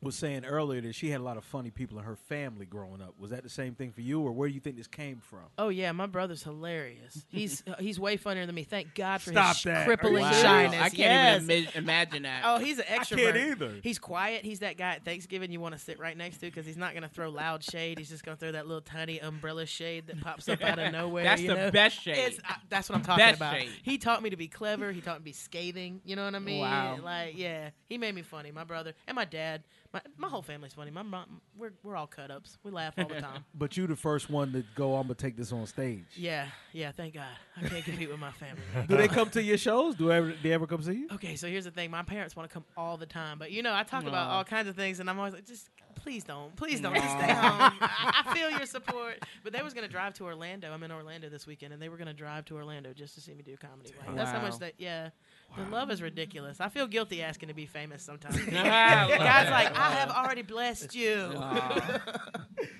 [0.05, 3.01] was saying earlier that she had a lot of funny people in her family growing
[3.01, 3.15] up.
[3.19, 5.39] Was that the same thing for you, or where do you think this came from?
[5.57, 7.25] Oh yeah, my brother's hilarious.
[7.27, 8.63] He's uh, he's way funnier than me.
[8.63, 9.85] Thank God for Stop his that.
[9.85, 10.31] Crippling Wow.
[10.31, 10.79] shyness.
[10.79, 11.41] I can't yes.
[11.43, 12.43] even ima- imagine that.
[12.45, 13.29] Oh, he's an extrovert.
[13.29, 13.73] I can't either.
[13.83, 14.45] He's quiet.
[14.45, 16.91] He's that guy at Thanksgiving you want to sit right next to because he's not
[16.91, 17.97] going to throw loud shade.
[17.97, 20.91] He's just going to throw that little tiny umbrella shade that pops up out of
[20.93, 21.23] nowhere.
[21.23, 21.71] That's you the know?
[21.71, 22.17] best shade.
[22.17, 23.55] It's, uh, that's what I'm talking Best about.
[23.55, 23.69] shade.
[23.83, 24.91] He taught me to be clever.
[24.91, 26.01] He taught me to be scathing.
[26.05, 26.61] You know what I mean?
[26.61, 26.99] Wow.
[27.03, 28.51] Like, yeah, he made me funny.
[28.51, 29.63] My brother and my dad.
[29.95, 30.91] My, my whole family's funny.
[30.91, 32.57] My mom, we're we're all cut ups.
[32.63, 33.45] We laugh all the time.
[33.53, 34.95] But you the first one to go.
[34.95, 36.03] I'm gonna take this on stage.
[36.15, 36.91] yeah, yeah.
[36.91, 37.23] Thank God,
[37.55, 38.61] I can't compete with my family.
[38.89, 39.95] Do they come to your shows?
[39.95, 41.07] Do ever they ever come see you?
[41.13, 41.91] Okay, so here's the thing.
[41.91, 44.43] My parents want to come all the time, but you know, I talk about all
[44.43, 45.69] kinds of things, and I'm always like, just
[46.05, 47.59] please don't, please don't, just stay home.
[47.81, 49.25] I, I feel your support.
[49.43, 50.71] But they was gonna drive to Orlando.
[50.71, 53.33] I'm in Orlando this weekend, and they were gonna drive to Orlando just to see
[53.33, 53.89] me do comedy.
[54.05, 54.73] Like, That's how much that.
[54.77, 55.09] Yeah,
[55.57, 56.61] the love is ridiculous.
[56.61, 58.37] I feel guilty asking to be famous sometimes.
[58.45, 61.33] Guys like, I have already blessed you.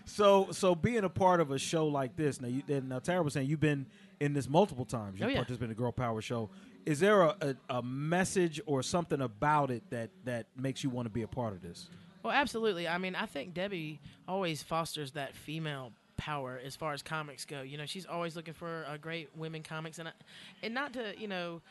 [0.05, 3.23] So so being a part of a show like this now, you, then now Tera
[3.23, 3.87] was saying you've been
[4.19, 5.19] in this multiple times.
[5.19, 5.35] You Oh, yeah.
[5.37, 6.51] participated in the Girl Power show.
[6.85, 11.07] Is there a, a, a message or something about it that that makes you want
[11.07, 11.89] to be a part of this?
[12.25, 12.87] Well, absolutely.
[12.87, 17.61] I mean, I think Debbie always fosters that female power as far as comics go.
[17.61, 20.11] You know, she's always looking for uh, great women comics, and I,
[20.63, 21.61] and not to you know,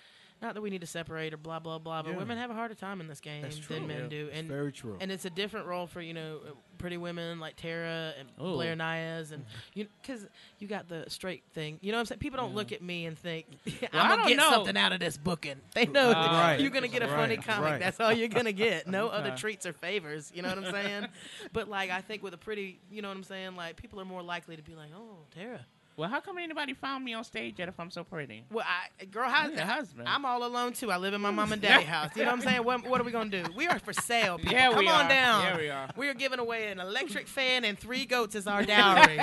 [0.45, 2.17] not that we need to separate or blah blah blah, but Yeah.
[2.19, 4.09] women have a harder time in this game than men Yeah.
[4.09, 4.97] do, It's and very true.
[5.01, 8.53] And it's a different role for you know, uh, pretty women like Tera and Ooh.
[8.53, 10.27] Blair Nayas, and you because
[10.59, 11.79] you got the straight thing.
[11.81, 12.19] You know what I'm saying?
[12.21, 14.51] People don't look at me and think Well, I'm gonna get know.
[14.51, 15.61] something out of this booking.
[15.75, 16.61] They know that Right.
[16.61, 17.45] you're gonna get a funny Right.
[17.47, 17.71] comic.
[17.73, 17.81] Right.
[17.81, 18.87] That's all you're gonna get.
[18.87, 20.31] No other treats or favors.
[20.35, 21.09] You know what I'm saying?
[21.53, 23.57] but like, I think with a pretty, you know what I'm saying?
[23.57, 25.65] Like, people are more likely to be like, "Oh, Tera."
[25.97, 28.45] Well, how come anybody found me on stage yet if I'm so pretty?
[28.51, 30.09] Well, I, girl, how's Your husband.
[30.09, 30.91] I'm all alone too.
[30.91, 32.11] I live in my mom and daddy house.
[32.17, 32.65] You know what I'm saying?
[32.65, 33.45] What, what are we gonna do?
[33.57, 34.39] We are for sale.
[34.39, 34.53] People.
[34.55, 35.09] Yeah, Come we on are.
[35.09, 35.43] down.
[35.45, 35.89] Yeah, we are.
[35.97, 39.19] We are giving away an electric fan and three goats as our dowry.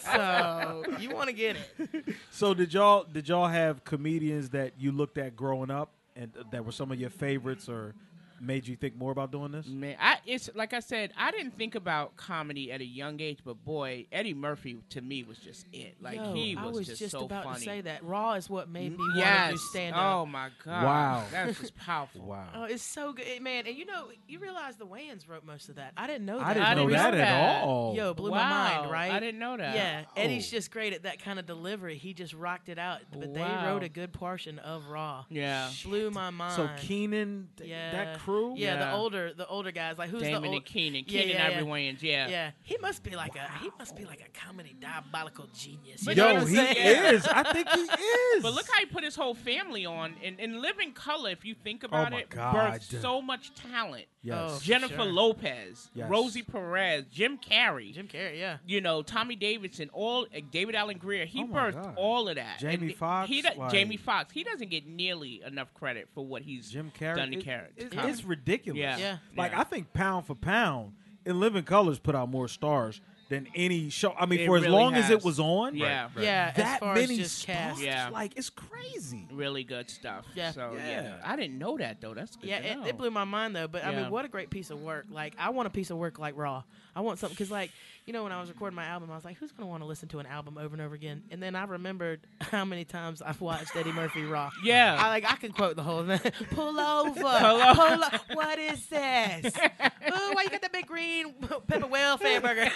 [0.00, 2.04] so you want to get it?
[2.30, 6.64] So did y'all did y'all have comedians that you looked at growing up and that
[6.66, 7.94] were some of your favorites or
[8.40, 9.66] made you think more about doing this?
[9.66, 13.38] Man, I it's like I said, I didn't think about comedy at a young age,
[13.44, 15.96] but boy, Eddie Murphy to me was just it.
[16.00, 17.58] Like Yo, he was, I was just, just so about funny.
[17.58, 18.04] to say that.
[18.04, 19.26] Raw is what made me yes.
[19.26, 20.02] want to do stand up.
[20.14, 20.84] Oh my god.
[20.84, 21.24] Wow.
[21.32, 22.22] That's just powerful.
[22.28, 22.46] Wow.
[22.54, 23.66] Oh, it's so good, man.
[23.66, 25.92] And you know, you realize the Wayans wrote most of that.
[25.96, 26.46] I didn't know that.
[26.46, 27.62] I didn't I know didn't that know at that.
[27.64, 27.94] all.
[27.96, 28.36] Yo, blew wow.
[28.36, 28.48] my
[28.78, 29.12] mind, right?
[29.12, 29.74] I didn't know that.
[29.74, 30.56] Yeah, Eddie's Oh.
[30.56, 31.96] just great at that kind of delivery.
[31.96, 33.00] He just rocked it out.
[33.12, 35.24] But they wrote a good portion of Raw.
[35.30, 35.70] Yeah.
[35.84, 36.54] blew my mind.
[36.54, 38.54] So Keenen, th- yeah, that crew.
[38.56, 41.04] yeah, the older, the older guys, like who's Damon the old, and Keenen.
[41.06, 41.92] Yeah, Keenen yeah, Ivory yeah.
[41.92, 42.28] Wayans, yeah.
[42.28, 46.02] Yeah, he must be like a he must be like a comedy diabolical genius.
[46.02, 47.14] You But know Yo, what I'm he saying?
[47.14, 47.26] is.
[47.26, 47.80] I think he
[48.36, 48.42] is.
[48.42, 50.14] But look how he put his whole family on.
[50.22, 52.54] In, in Living Color, if you think about Oh my it, God.
[52.80, 54.06] birthed so much talent.
[54.22, 54.36] Yes.
[54.36, 55.04] Oh, Jennifer sure.
[55.04, 56.10] Lopez, Yes.
[56.10, 58.56] Rosie Perez, Jim Carrey, Jim Carrey, yeah.
[58.66, 61.24] you know Tommy Davidson, all uh, David Alan Grier.
[61.24, 61.94] He Oh birthed God.
[61.96, 62.58] all of that.
[62.58, 64.32] Jamie And Foxx, He do- like- Jamie Foxx.
[64.32, 67.16] He doesn't get nearly enough credit for what he's Jim Carrey.
[67.16, 67.68] done to it- Carrey.
[67.76, 68.12] it- Comedy.
[68.12, 68.80] it's ridiculous.
[68.80, 68.98] Yeah.
[68.98, 69.18] Yeah.
[69.36, 69.60] Like Yeah.
[69.60, 74.14] I think pound for pound, In Living Colors put out more stars than any show.
[74.18, 76.08] I mean, It for as really long as it was on, Yeah.
[76.18, 77.82] Yeah, as that far as many just stars, cast.
[77.82, 78.08] Yeah.
[78.10, 79.26] like it's crazy.
[79.32, 80.24] really good stuff.
[80.34, 80.52] Yeah.
[80.52, 80.88] So yeah.
[81.02, 81.16] Yeah.
[81.24, 82.14] I didn't know that though.
[82.14, 82.48] That's good.
[82.48, 82.86] Yeah, to it, know.
[82.86, 83.68] it blew my mind though.
[83.68, 85.06] But I mean, what a great piece of work!
[85.10, 86.62] Like, I want a piece of work like Raw.
[86.96, 87.70] I want something because, like,
[88.06, 89.86] you know, when I was recording my album, I was like, "Who's gonna want to
[89.86, 93.22] listen to an album over and over again?" And then I remembered how many times
[93.22, 94.50] I've watched Eddie Murphy Raw.
[94.64, 94.96] Yeah.
[94.98, 96.18] I like I can quote the whole thing.
[96.50, 97.82] Pull over, pull over.
[97.82, 98.20] over.
[98.32, 99.54] What is this?
[99.56, 101.34] Ooh, why you got that big green
[101.66, 102.70] pepper welfare burger?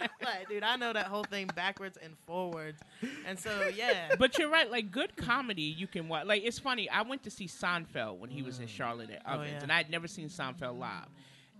[0.24, 2.80] like, dude, I know that whole thing backwards and forwards.
[3.26, 4.14] And so, yeah.
[4.18, 4.70] but you're right.
[4.70, 6.26] Like good comedy, you can watch.
[6.26, 6.88] Like it's funny.
[6.88, 8.70] I went to see Seinfeld when he was in mm.
[8.70, 9.62] Charlotte at Oh, Ovens, yeah.
[9.62, 11.08] and I had never seen Seinfeld live.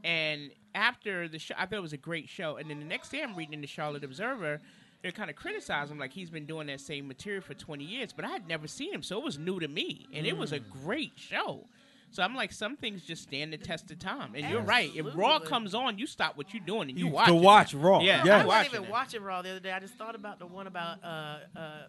[0.03, 2.57] And after the show, I thought it was a great show.
[2.57, 4.61] And then the next day, I'm reading in the Charlotte Observer.
[5.03, 8.13] They're kind of criticizing him, like he's been doing that same material for 20 years,
[8.15, 10.53] but I had never seen him, so it was new to me, and it was
[10.53, 10.71] a mm.
[10.83, 11.67] great show.
[12.15, 14.37] So I'm like, some things just stand the test of time.
[14.37, 14.89] And you're right.
[14.95, 17.27] If Raw comes on, you stop what you're doing and you, You watch.
[17.27, 17.41] to it.
[17.43, 17.99] watch Raw.
[18.03, 18.45] Yeah, Yes.
[18.45, 18.91] I wasn't watching even it.
[18.93, 19.73] watching Raw the other day.
[19.73, 21.83] I just thought about the one about uh uh.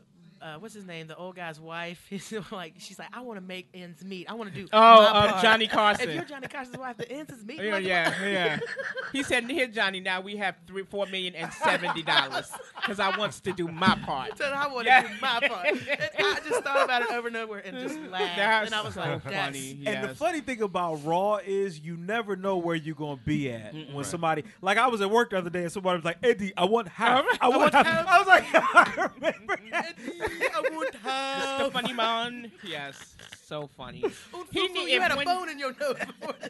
[0.45, 1.08] Uh, what's his name?
[1.08, 2.05] The old guy's wife.
[2.10, 4.29] He's like, she's like, I want to make ends meet.
[4.29, 4.67] I want to do.
[4.71, 6.08] Oh, my uh, part." Johnny Carson.
[6.10, 7.63] If you're Johnny Carson's wife, the ends is meet.
[7.63, 8.60] Yeah, yeah, yeah.
[9.12, 10.01] He said, "Here, Johnny.
[10.01, 13.97] Now we have three, four million and seventy dollars because I wants to do my
[14.05, 15.01] part." So I want to Yeah.
[15.01, 15.67] do my part.
[15.67, 15.79] And
[16.19, 18.36] I just thought about it over and over and just laughed.
[18.36, 19.84] That's and I was so like, that's funny.
[19.88, 23.73] And the funny thing about Raw is you never know where you're gonna be at
[23.93, 26.53] when somebody like I was at work the other day and somebody was like, Eddie,
[26.55, 27.25] I want half.
[27.41, 28.08] I want, half.
[28.08, 29.95] I was like, I remember that.
[30.55, 30.91] I want
[31.65, 32.51] the funny man.
[32.63, 34.03] Yes, so funny.
[34.51, 35.97] He You need- had a when, bone in your nose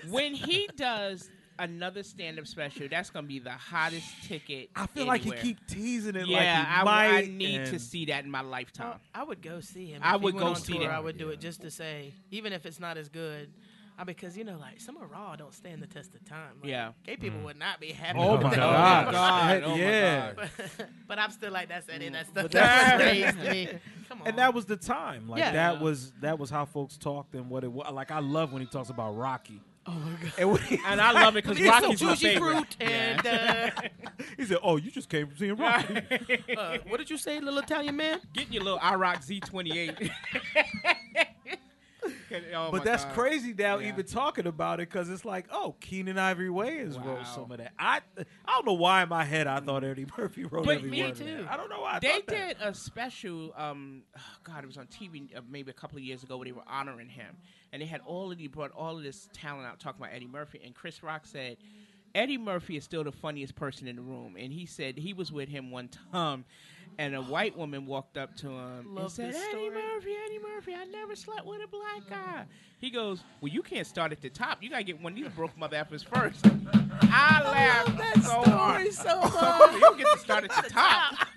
[0.09, 4.69] when he does another stand-up special, that's gonna be the hottest ticket.
[4.75, 7.17] I feel like he keep teasing it Yeah, like he I, might.
[7.17, 8.87] I need to see that in my lifetime.
[8.87, 10.01] Well, I would go see him.
[10.03, 10.91] I If he would went go on see tour, them.
[10.91, 13.53] I would do it just to say, even if it's not as good.
[13.97, 16.51] Uh, because you know, like some of Raw don't stand the test of time.
[16.61, 16.91] Like, Yeah.
[17.05, 18.19] gay people would not be happy.
[18.19, 18.55] Oh my that.
[18.57, 19.11] God.
[19.13, 20.33] God, oh my yeah.
[20.33, 20.49] God.
[20.77, 22.09] But, but I'm still like that's Eddie.
[22.09, 23.69] That's the But that's what that's- me.
[24.09, 24.27] Come on.
[24.27, 25.29] And that was the time.
[25.29, 25.51] Like Yeah.
[25.53, 27.89] that was that was how folks talked and what it was.
[27.93, 29.61] Like I love when he talks about Rocky.
[29.87, 30.33] oh my god.
[30.71, 32.51] And And I love it because Need some Rocky's my juicy favorite.
[32.53, 33.69] fruit and uh,
[34.37, 35.97] he said, "Oh, you just came from seeing Rocky."
[36.57, 38.19] uh, what did you say, little Italian man?
[38.33, 39.41] Get your little IROC
[42.43, 42.53] Z28.
[42.55, 43.13] Oh, but that's God.
[43.13, 43.89] crazy now, Yeah.
[43.89, 47.15] even talking about it, because it's like, oh, Keenen Ivory Wayans Wow.
[47.15, 47.73] wrote some of that.
[47.79, 48.23] I I
[48.55, 51.11] don't know why in my head I thought Eddie Murphy wrote But every me word
[51.11, 51.25] of too.
[51.25, 51.51] that.
[51.51, 51.93] I don't know why.
[51.95, 52.57] I They thought that.
[52.59, 53.53] did a special.
[53.55, 56.45] Um, oh God, it was on TV uh, maybe a couple of years ago where
[56.45, 57.35] they were honoring him,
[57.73, 60.27] and they had all of they brought all of this talent out talking about Eddie
[60.27, 61.57] Murphy, and Chris Rock said.
[62.15, 65.31] Eddie Murphy is still the funniest person in the room, and he said he was
[65.31, 66.45] with him one time,
[66.97, 69.69] and a white woman walked up to him and Love said, this "Eddie story.
[69.69, 72.45] Murphy, Eddie Murphy, I never slept with a black guy."
[72.79, 74.63] He goes, "Well, you can't start at the top.
[74.63, 76.45] You gotta get one of these broke mother effers first.
[77.01, 78.93] I laughed that so story hard.
[78.93, 79.19] so you
[79.71, 79.81] much.
[79.81, 81.27] don't get to start at the top.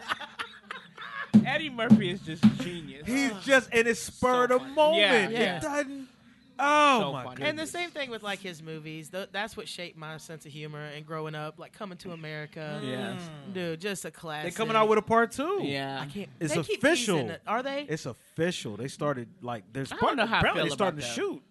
[1.45, 3.07] Eddie Murphy is just genius.
[3.07, 4.75] He's just in his spur So of funny.
[4.75, 5.01] moment.
[5.01, 5.61] Yeah, It yeah.
[5.61, 6.09] doesn't.
[6.59, 7.45] Oh So my funny.
[7.45, 9.11] And the same thing with like his movies.
[9.11, 12.81] Th- that's what shaped my sense of humor and growing up, like Coming to America.
[12.83, 12.87] Mm.
[12.87, 12.91] Mm.
[12.91, 13.31] Yes.
[13.53, 14.55] dude, just a classic.
[14.55, 15.61] They're coming out with a part two.
[15.63, 16.01] Yeah.
[16.01, 16.29] I can't.
[16.41, 17.17] It's they official.
[17.17, 17.43] teasing it.
[17.47, 17.83] Are they?
[17.89, 18.77] It's official.
[18.77, 21.15] They started like there's I don't part, know how I feel they're starting about to
[21.15, 21.43] shoot.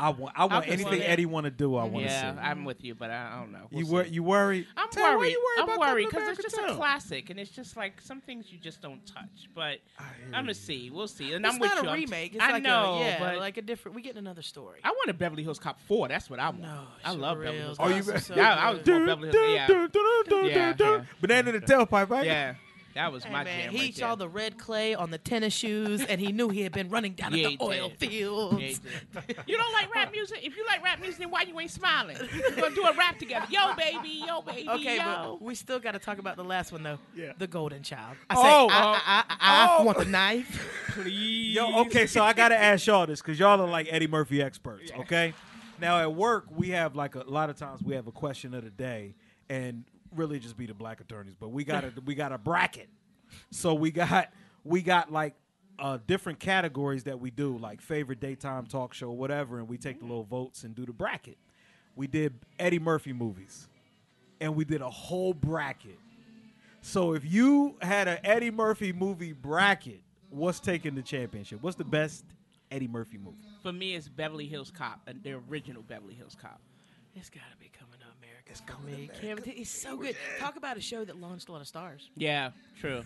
[0.00, 1.04] I want I want anything want it.
[1.04, 1.74] Eddie want to do.
[1.76, 2.38] I want to yeah, see.
[2.40, 3.66] I'm with you, but I, I don't know.
[3.70, 3.92] We'll you see.
[3.92, 4.66] wor- you worry?
[4.76, 5.30] I'm Tell, why worried.
[5.32, 8.00] you worried I'm about worried because it's America just a classic, and it's just like
[8.00, 9.48] some things you just don't touch.
[9.54, 10.90] But I hear I'm gonna see.
[10.90, 11.32] We'll see.
[11.32, 11.88] And it's I'm with not you.
[11.88, 12.34] a I'm- remake.
[12.36, 13.96] It's I like know, a, yeah, but like a different.
[13.96, 14.80] We getting another story.
[14.84, 16.06] I want a Beverly Hills Cop four.
[16.06, 16.62] That's what I want.
[16.62, 17.78] No, I love Beverly Hills.
[17.78, 19.04] Hills Are you Cop re- so Yeah, I was good.
[19.06, 20.78] born Beverly Hills.
[20.78, 21.04] Yeah.
[21.20, 22.24] Banana in the tailpipe, right?
[22.24, 22.54] Yeah.
[22.98, 23.72] That was Hey, my man, jam.
[23.74, 24.26] he right saw there.
[24.26, 27.32] the red clay on the tennis shoes, and he knew he had been running down
[27.32, 28.10] Yeah, at the oil did.
[28.10, 28.80] fields.
[29.14, 30.40] Yeah, you don't like rap music?
[30.42, 32.16] If you like rap music, then why you ain't smiling?
[32.20, 33.46] We're gonna do a rap together.
[33.50, 35.36] Yo, baby, yo, baby, Okay, yo.
[35.38, 36.98] but we still got to talk about the last one though.
[37.14, 37.34] Yeah.
[37.38, 38.16] The Golden Child.
[38.28, 39.84] I say, Oh, I, uh, I, I, I oh.
[39.84, 40.68] want the knife.
[40.88, 41.54] Please.
[41.54, 44.90] Yo, okay, so I gotta ask y'all this because y'all are like Eddie Murphy experts.
[45.02, 45.34] Okay,
[45.80, 48.64] now at work we have like a, lot of times we have a question of
[48.64, 49.14] the day,
[49.48, 49.84] and
[50.14, 52.88] really just be the black attorneys, but we got a we got a bracket.
[53.50, 54.30] So we got
[54.64, 55.34] we got like
[55.78, 60.00] uh, different categories that we do, like favorite daytime talk show, whatever, and we take
[60.00, 61.38] the little votes and do the bracket.
[61.94, 63.68] We did Eddie Murphy movies,
[64.40, 65.98] and we did a whole bracket.
[66.80, 71.62] So if you had an Eddie Murphy movie bracket, what's taking the championship?
[71.62, 72.24] What's the best
[72.70, 73.36] Eddie Murphy movie?
[73.62, 76.60] For me, it's Beverly Hills Cop, uh, the original Beverly Hills Cop.
[77.18, 78.50] It's got to be coming to America.
[78.50, 79.50] It's coming to America.
[79.54, 80.16] It's so good.
[80.38, 82.08] Talk about a show that launched a lot of stars.
[82.16, 82.50] Yeah,
[82.80, 83.02] true.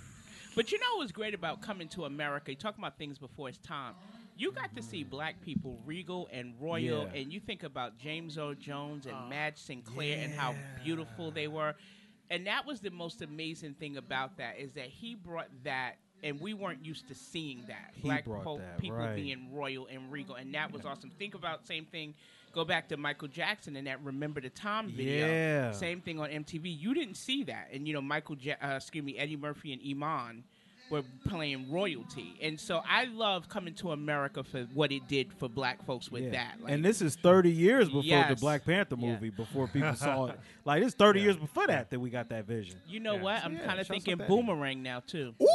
[0.55, 2.51] But you know what's great about coming to America?
[2.51, 3.95] You talk about things before its time.
[4.37, 7.21] You got to see black people, regal and royal, Yeah.
[7.21, 11.49] and you think about James Earl Jones and oh, Madge Sinclair and how beautiful they
[11.49, 11.75] were.
[12.31, 16.41] And that was the most amazing thing about that is that he brought that, and
[16.41, 17.91] we weren't used to seeing that.
[17.95, 19.17] He black brought po- that, people right.
[19.17, 21.11] being royal and regal, and that was awesome.
[21.19, 22.15] Think about same thing.
[22.53, 25.27] Go back to Michael Jackson and that "Remember the Time" video.
[25.27, 25.73] Yeah.
[25.73, 26.79] Same thing on MTV.
[26.79, 29.81] You didn't see that, and you know Michael, ja- uh, excuse me, Eddie Murphy and
[29.89, 30.45] Iman
[30.91, 35.49] were playing royalty, and so I love coming to America for what it did for
[35.49, 36.31] black folks with Yeah.
[36.33, 36.61] that.
[36.63, 39.13] Like, and this is 30 years before the Black Panther Yeah.
[39.13, 40.39] movie, before people saw it.
[40.67, 42.77] Like, it's 30 years before that that we got that vision.
[42.87, 43.43] you know what?
[43.45, 45.35] I'm Yeah, kind of thinking Boomerang now too.
[45.43, 45.47] Ooh,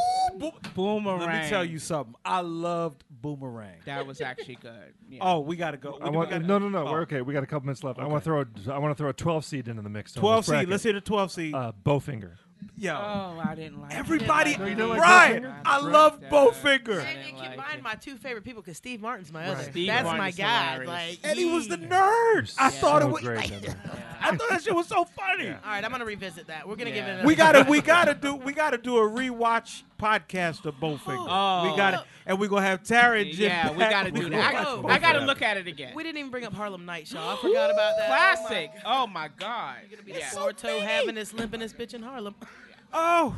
[0.75, 1.19] Boomerang.
[1.19, 2.15] Let me tell you something.
[2.25, 3.77] I loved Boomerang.
[3.85, 4.93] that was actually good.
[5.09, 5.19] Yeah.
[5.21, 5.97] Oh, we got to go.
[6.01, 6.87] I We want, gotta- no, no, no.
[6.87, 6.91] oh.
[6.91, 7.21] We're okay.
[7.21, 7.99] We got a couple minutes left.
[7.99, 8.41] I want to throw.
[8.41, 10.13] A, I want to throw a 12 seed into the mix.
[10.13, 10.51] 12 seed.
[10.51, 10.69] bracket.
[10.69, 11.53] Let's hear the 12 seed.
[11.55, 12.33] Uh, Bowfinger.
[12.75, 12.93] Yo.
[12.93, 13.93] Oh, I didn't like.
[13.93, 14.59] Everybody, it.
[14.59, 15.61] No, you don't like Brian, Bowfinger?
[15.65, 16.99] I love That- Bowfinger.
[17.01, 19.63] I And you like combine my two favorite people because Steve Martin's my other.
[19.63, 20.71] Steve That's Martin my guy.
[20.73, 20.87] hilarious.
[20.87, 22.53] Like And he was the he- nerd.
[22.59, 23.21] I So thought it was.
[23.21, 23.75] great like- in there.
[24.21, 25.49] I thought that shit was so funny.
[25.49, 26.67] All right, I'm gonna revisit that.
[26.67, 27.25] We're gonna give it.
[27.25, 31.25] We gotta, we gotta do, we gotta do a rewatch podcast of Bowfinger.
[31.29, 31.69] Oh.
[31.71, 33.49] We got it, and we gonna have Tera and Jim.
[33.49, 34.39] Yeah, we got to do that.
[34.45, 35.93] I, gonna Oh, got, I got to look at it again.
[35.95, 37.37] We didn't even bring up Harlem Nights, y'all.
[37.37, 38.07] I forgot about that.
[38.07, 38.71] Classic.
[38.85, 39.77] Oh my God.
[40.05, 40.29] Yeah.
[40.29, 42.35] Four toe having this limping this bitch in Harlem.
[42.93, 43.35] Oh,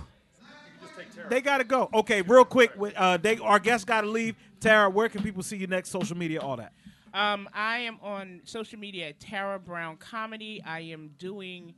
[1.30, 1.90] they gotta go.
[1.94, 2.72] Okay, real quick.
[2.76, 4.36] with, Uh, they our guests gotta leave.
[4.60, 5.90] Tera, where can people see you next?
[5.90, 6.72] Social media, all that.
[7.14, 10.62] Um, I am on social media at Tera Brown Comedy.
[10.66, 11.74] I am doing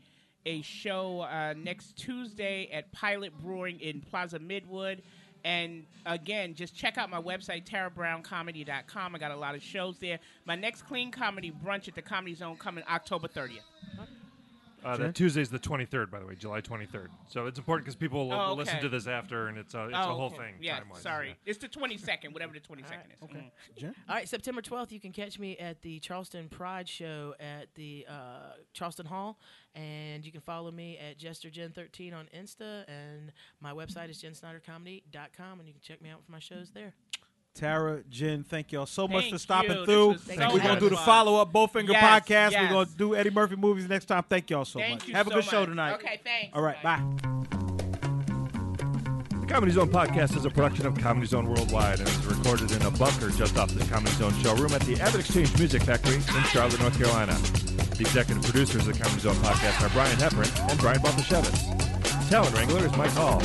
[0.46, 5.00] a show uh, next Tuesday at Pilot Brewing in Plaza Midwood.
[5.44, 9.16] And again, just check out my website, terabrown.comedy.com.
[9.16, 10.20] I got a lot of shows there.
[10.46, 13.62] My next clean comedy brunch at the Comedy Zone coming October 30th.
[14.84, 15.06] Uh, Sure.
[15.08, 17.10] that Tuesday's the 23rd, by the way, July 23rd.
[17.28, 18.84] So it's important because people will, Oh, will listen okay.
[18.84, 20.38] to this after, and it's a, it's Oh, a whole okay.
[20.38, 20.56] thing.
[20.60, 21.02] Yeah, time-wise.
[21.02, 21.36] sorry.
[21.46, 23.20] It's the 22nd, whatever the 22nd is.
[23.30, 23.52] Mhm.
[23.78, 23.96] Jenn?
[24.10, 28.06] All right, September 12th, you can catch me at the Charleston Pride Show at the
[28.10, 29.40] uh, Charleston Hall.
[29.76, 32.84] And you can follow me at JesterGen13 on Insta.
[32.90, 35.60] And my website is jennsnydercomedy.com.
[35.60, 36.94] And you can check me out for my shows there.
[37.62, 39.86] Tera, Jenn, thank y'all so much Thank for stopping you.
[39.86, 40.18] Through.
[40.20, 42.52] so We're gonna do the follow up Bowfinger Yes, podcast.
[42.52, 42.62] yes.
[42.62, 44.24] We're gonna do Eddie Murphy movies next time.
[44.28, 45.08] Thank y'all so Thank much.
[45.10, 45.94] you Have a so good show tonight.
[45.96, 46.56] Okay, thanks.
[46.56, 47.02] All right, bye.
[49.42, 52.82] The Comedy Zone podcast is a production of Comedy Zone Worldwide and is recorded in
[52.84, 56.80] a bunker just off the Comedy Zone showroom at the AvidXchange Music Factory in Charlotte,
[56.80, 57.34] North Carolina.
[57.34, 62.30] The executive producers of the Comedy Zone podcast are Brian Hepburn and Brian Baltashevitz.
[62.30, 63.42] Talent Wrangler is Mike Hall.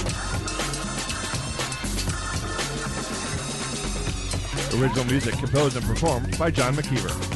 [4.80, 7.36] Original music composed and performed by John McKeever.